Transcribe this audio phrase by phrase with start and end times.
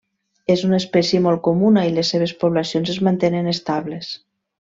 [0.53, 4.11] És una espècie molt comuna i les seves poblacions es mantenen estables.